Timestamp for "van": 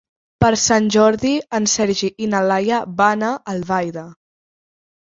3.05-3.31